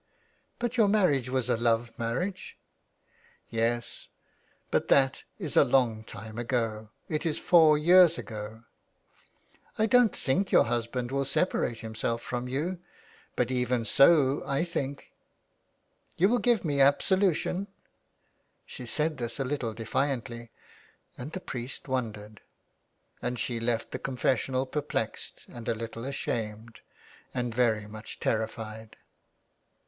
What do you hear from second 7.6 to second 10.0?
years ago."" I